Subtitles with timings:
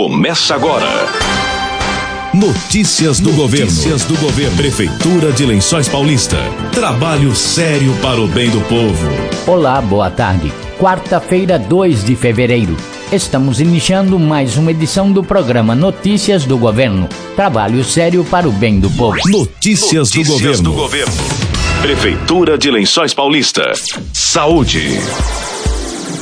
[0.00, 0.88] começa agora.
[2.32, 3.66] Notícias do governo.
[3.66, 4.56] Notícias do governo.
[4.56, 6.38] Prefeitura de Lençóis Paulista.
[6.72, 9.06] Trabalho sério para o bem do povo.
[9.46, 10.50] Olá, boa tarde.
[10.78, 12.74] Quarta-feira, 2 de fevereiro.
[13.12, 17.06] Estamos iniciando mais uma edição do programa Notícias do Governo.
[17.36, 19.18] Trabalho sério para o bem do povo.
[19.28, 20.62] Notícias, Notícias do governo.
[20.62, 21.12] do governo.
[21.82, 23.70] Prefeitura de Lençóis Paulista.
[24.14, 24.98] Saúde.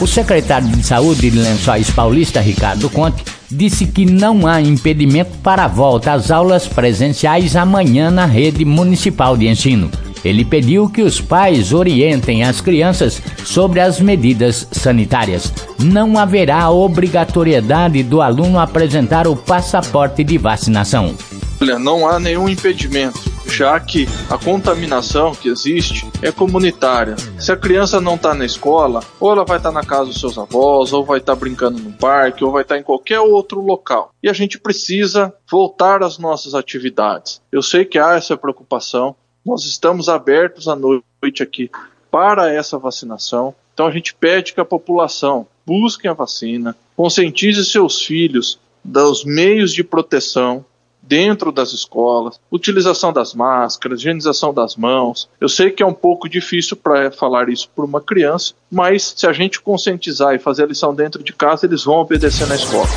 [0.00, 5.64] O secretário de Saúde de Lençóis Paulista, Ricardo Conte, disse que não há impedimento para
[5.64, 9.90] a volta às aulas presenciais amanhã na rede municipal de ensino.
[10.24, 15.52] Ele pediu que os pais orientem as crianças sobre as medidas sanitárias.
[15.78, 21.14] Não haverá obrigatoriedade do aluno apresentar o passaporte de vacinação.
[21.60, 27.16] Olha, não há nenhum impedimento, já que a contaminação que existe é comunitária.
[27.38, 30.38] Se a criança não está na escola, ou ela vai estar na casa dos seus
[30.38, 34.12] avós, ou vai estar brincando no parque, ou vai estar em qualquer outro local.
[34.22, 37.40] E a gente precisa voltar às nossas atividades.
[37.50, 41.70] Eu sei que há essa preocupação, nós estamos abertos à noite aqui
[42.10, 43.54] para essa vacinação.
[43.74, 49.72] Então a gente pede que a população busque a vacina, conscientize seus filhos dos meios
[49.72, 50.64] de proteção
[51.02, 55.28] dentro das escolas, utilização das máscaras, higienização das mãos.
[55.40, 59.26] Eu sei que é um pouco difícil para falar isso para uma criança, mas se
[59.26, 62.88] a gente conscientizar e fazer a lição dentro de casa, eles vão obedecer na escola.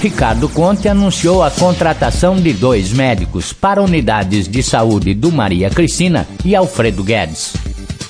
[0.00, 6.26] Ricardo Conte anunciou a contratação de dois médicos para unidades de saúde do Maria Cristina
[6.42, 7.52] e Alfredo Guedes.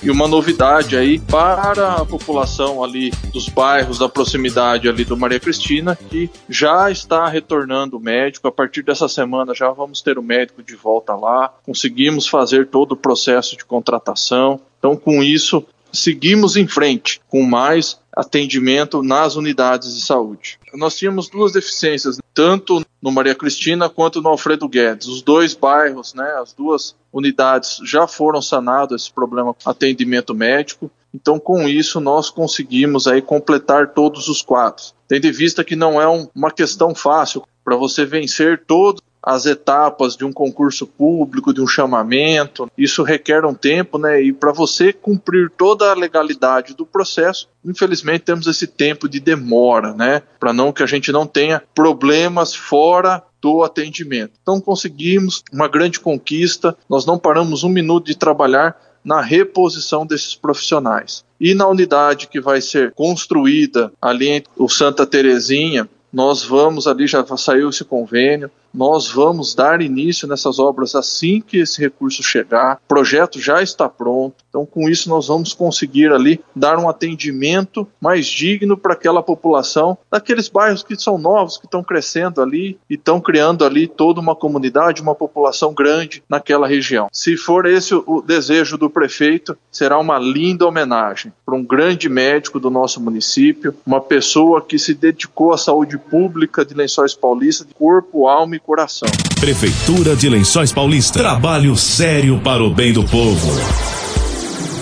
[0.02, 5.38] E uma novidade aí para a população ali dos bairros da proximidade ali do Maria
[5.38, 8.48] Cristina, que já está retornando o médico.
[8.48, 11.52] A partir dessa semana já vamos ter o médico de volta lá.
[11.66, 14.58] Conseguimos fazer todo o processo de contratação.
[14.78, 15.62] Então, com isso,
[15.92, 20.58] seguimos em frente com mais atendimento nas unidades de saúde.
[20.74, 25.06] Nós tínhamos duas deficiências, tanto no Maria Cristina quanto no Alfredo Guedes.
[25.06, 30.90] Os dois bairros, né, as duas unidades já foram sanados esse problema atendimento médico.
[31.12, 34.94] Então, com isso, nós conseguimos aí completar todos os quadros.
[35.08, 39.46] Tendo em vista que não é um, uma questão fácil para você vencer todos as
[39.46, 42.70] etapas de um concurso público, de um chamamento.
[42.76, 44.22] Isso requer um tempo, né?
[44.22, 49.92] E para você cumprir toda a legalidade do processo, infelizmente temos esse tempo de demora,
[49.92, 50.22] né?
[50.38, 54.32] Para não que a gente não tenha problemas fora do atendimento.
[54.42, 56.76] Então conseguimos uma grande conquista.
[56.88, 61.24] Nós não paramos um minuto de trabalhar na reposição desses profissionais.
[61.40, 67.24] E na unidade que vai ser construída ali o Santa Terezinha, nós vamos ali, já
[67.36, 72.76] saiu esse convênio, nós vamos dar início nessas obras assim que esse recurso chegar.
[72.76, 74.36] O projeto já está pronto.
[74.48, 79.96] Então, com isso, nós vamos conseguir ali dar um atendimento mais digno para aquela população
[80.10, 84.34] daqueles bairros que são novos, que estão crescendo ali e estão criando ali toda uma
[84.34, 87.08] comunidade, uma população grande naquela região.
[87.12, 92.60] Se for esse o desejo do prefeito, será uma linda homenagem para um grande médico
[92.60, 97.74] do nosso município, uma pessoa que se dedicou à saúde pública de Lençóis Paulista, de
[97.74, 99.08] corpo, alma e coração.
[99.38, 101.18] Prefeitura de Lençóis Paulista.
[101.18, 103.50] Trabalho sério para o bem do povo.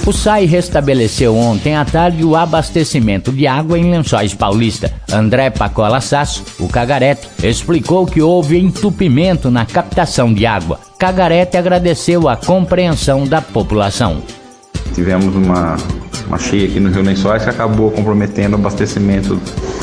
[0.06, 4.90] O SAI restabeleceu ontem à tarde o abastecimento de água em Lençóis Paulista.
[5.12, 10.80] André Pacola Sasso, o Cagarete, explicou que houve entupimento na captação de água.
[10.98, 14.22] Cagarete agradeceu a compreensão da população.
[14.94, 15.76] Tivemos uma,
[16.26, 19.38] uma cheia aqui no Rio Lençóis que acabou comprometendo o abastecimento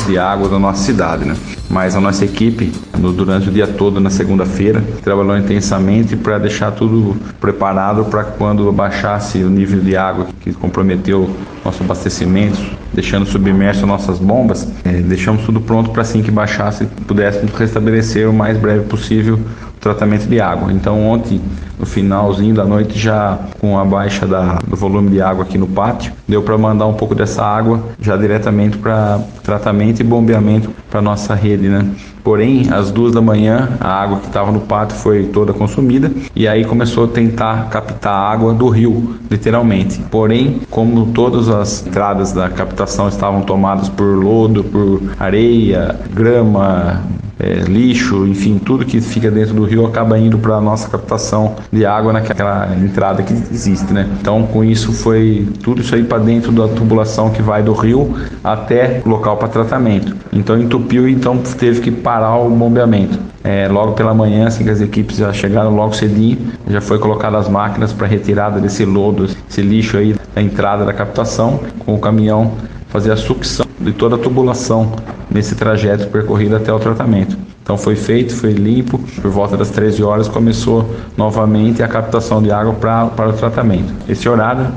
[0.08, 1.36] de água da nossa cidade, né?
[1.70, 6.72] Mas a nossa equipe, no, durante o dia todo na segunda-feira, trabalhou intensamente para deixar
[6.72, 11.30] tudo preparado para quando baixasse o nível de água que comprometeu
[11.64, 12.60] nosso abastecimento,
[12.94, 18.34] deixando submerso nossas bombas, é, deixamos tudo pronto para assim que baixasse pudéssemos restabelecer o
[18.34, 19.40] mais breve possível
[19.76, 20.72] o tratamento de água.
[20.72, 21.42] Então ontem
[21.80, 25.68] no finalzinho da noite já com a baixa da, do volume de água aqui no
[25.68, 31.02] pátio, deu para mandar um pouco dessa água já diretamente para tratamento e bombeamento para
[31.02, 31.86] nossa rede, né?
[32.26, 36.48] Porém, às duas da manhã, a água que estava no pátio foi toda consumida e
[36.48, 40.02] aí começou a tentar captar água do rio, literalmente.
[40.10, 47.04] Porém, como todas as entradas da captação estavam tomadas por lodo, por areia, grama,
[47.40, 51.56] é, lixo, enfim, tudo que fica dentro do rio acaba indo para a nossa captação
[51.76, 54.10] de água naquela entrada que existe, né?
[54.20, 58.16] Então, com isso foi tudo isso aí para dentro da tubulação que vai do rio
[58.44, 60.16] até o local para tratamento.
[60.32, 63.20] Então entupiu, então teve que parar o bombeamento.
[63.44, 66.38] É, logo pela manhã, assim que as equipes já chegaram logo cedinho,
[66.68, 70.94] já foi colocado as máquinas para retirada desse lodo, esse lixo aí da entrada da
[70.94, 72.54] captação, com o caminhão
[72.88, 74.94] fazer a sucção de toda a tubulação
[75.30, 77.38] nesse trajeto percorrido até o tratamento.
[77.66, 82.52] Então foi feito, foi limpo, por volta das 13 horas começou novamente a captação de
[82.52, 83.92] água para o tratamento.
[84.08, 84.68] Esse horário,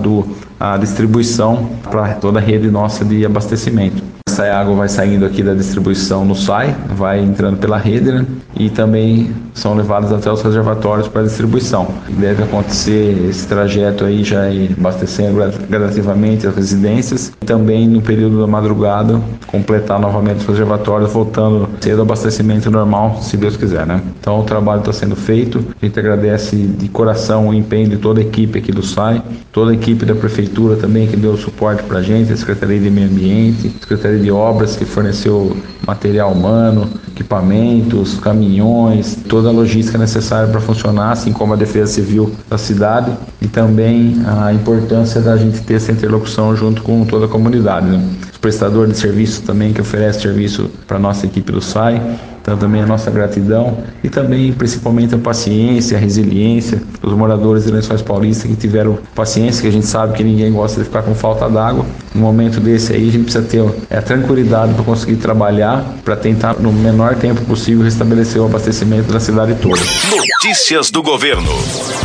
[0.00, 0.24] do
[0.60, 4.00] a distribuição para toda a rede nossa de abastecimento.
[4.40, 8.24] Essa água vai saindo aqui da distribuição no SAI, vai entrando pela rede né?
[8.56, 11.88] e também são levadas até os reservatórios para distribuição.
[12.08, 14.44] Deve acontecer esse trajeto aí já
[14.78, 15.38] abastecendo
[15.68, 21.98] gradativamente as residências e também no período da madrugada completar novamente os reservatórios, voltando cedo
[21.98, 24.00] ao abastecimento normal, se Deus quiser, né?
[24.18, 25.62] Então o trabalho está sendo feito.
[25.80, 29.22] A gente agradece de coração o empenho de toda a equipe aqui do SAI,
[29.52, 32.90] toda a equipe da prefeitura também que deu suporte para a gente, a Secretaria de
[32.90, 35.56] Meio Ambiente, a Secretaria de Obras que forneceu
[35.86, 42.32] material humano, equipamentos, caminhões, toda a logística necessária para funcionar, assim como a defesa civil
[42.48, 47.28] da cidade e também a importância da gente ter essa interlocução junto com toda a
[47.28, 47.86] comunidade.
[47.86, 48.02] Né?
[48.32, 52.00] Os prestadores de serviço também que oferecem serviço para nossa equipe do SAI,
[52.50, 57.70] então também a nossa gratidão e também principalmente a paciência, a resiliência dos moradores de
[57.70, 61.14] Lençóis Paulista que tiveram paciência, que a gente sabe que ninguém gosta de ficar com
[61.14, 61.86] falta d'água.
[62.12, 66.16] No momento desse aí a gente precisa ter é, a tranquilidade para conseguir trabalhar, para
[66.16, 69.80] tentar no menor tempo possível restabelecer o abastecimento da cidade toda.
[70.10, 71.52] Notícias do governo.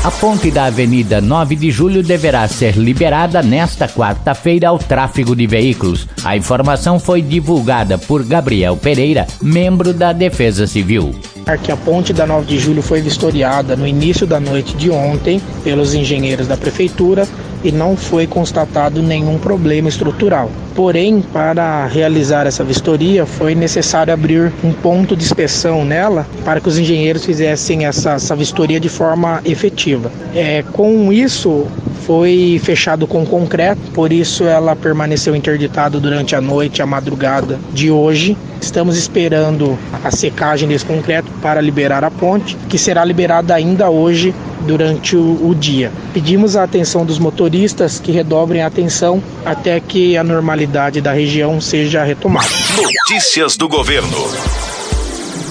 [0.03, 5.47] A ponte da Avenida 9 de Julho deverá ser liberada nesta quarta-feira ao tráfego de
[5.47, 6.07] veículos.
[6.23, 10.34] A informação foi divulgada por Gabriel Pereira, membro da Defesa
[10.67, 11.15] Civil.
[11.63, 15.41] Que a ponte da 9 de julho foi vistoriada no início da noite de ontem
[15.63, 17.27] pelos engenheiros da prefeitura
[17.63, 20.51] e não foi constatado nenhum problema estrutural.
[20.75, 26.67] Porém, para realizar essa vistoria, foi necessário abrir um ponto de inspeção nela para que
[26.67, 30.11] os engenheiros fizessem essa, essa vistoria de forma efetiva.
[30.33, 31.65] É, com isso,
[32.05, 37.89] foi fechado com concreto, por isso ela permaneceu interditada durante a noite, a madrugada de
[37.89, 38.37] hoje.
[38.61, 44.33] Estamos esperando a secagem desse concreto para liberar a ponte, que será liberada ainda hoje
[44.61, 45.91] durante o, o dia.
[46.13, 51.59] Pedimos a atenção dos motoristas que redobrem a atenção até que a normalidade da região
[51.59, 52.47] seja retomada.
[52.75, 54.64] Notícias do governo.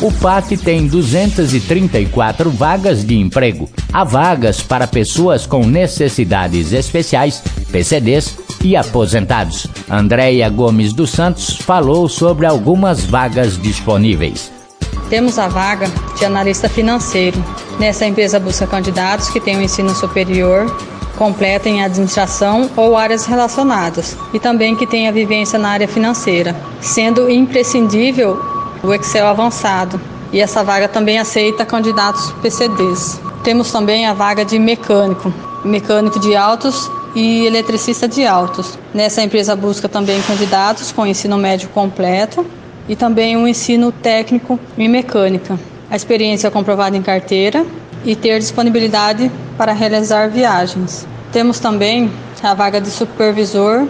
[0.02, 3.70] O PAT tem 234 vagas de emprego.
[3.92, 9.66] Há vagas para pessoas com necessidades especiais, PCDs e aposentados.
[9.88, 14.50] Andréia Gomes dos Santos falou sobre algumas vagas disponíveis.
[15.08, 15.86] Temos a vaga
[16.18, 17.42] de analista financeiro.
[17.78, 20.66] Nessa empresa busca candidatos que tenham ensino superior
[21.16, 27.30] completo em administração ou áreas relacionadas e também que tenha vivência na área financeira, sendo
[27.30, 28.53] imprescindível
[28.84, 30.00] o Excel avançado.
[30.32, 33.20] E essa vaga também aceita candidatos PCDs.
[33.42, 35.32] Temos também a vaga de mecânico,
[35.64, 38.78] mecânico de autos e eletricista de autos.
[38.92, 42.44] Nessa empresa busca também candidatos com ensino médio completo
[42.88, 45.58] e também um ensino técnico em mecânica.
[45.90, 47.64] A experiência é comprovada em carteira
[48.04, 51.06] e ter disponibilidade para realizar viagens.
[51.32, 52.10] Temos também
[52.42, 53.86] a vaga de supervisor,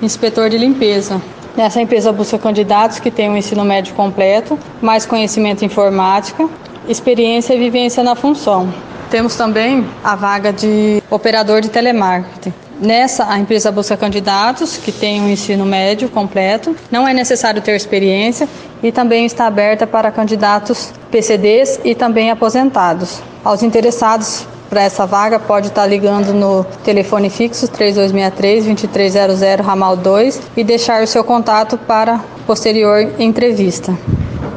[0.00, 1.20] inspetor de limpeza.
[1.58, 6.48] Nessa empresa busca candidatos que tenham ensino médio completo, mais conhecimento em informática,
[6.88, 8.72] experiência e vivência na função.
[9.10, 12.54] Temos também a vaga de operador de telemarketing.
[12.80, 17.74] Nessa, a empresa busca candidatos que tenham um ensino médio completo, não é necessário ter
[17.74, 18.48] experiência
[18.80, 23.20] e também está aberta para candidatos PCDs e também aposentados.
[23.44, 30.64] Aos interessados para essa vaga pode estar ligando no telefone fixo 3263-2300 ramal 2 e
[30.64, 33.96] deixar o seu contato para posterior entrevista.